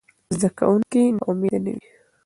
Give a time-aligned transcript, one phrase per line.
[0.35, 1.75] زده کوونکي ناامیده نه دي.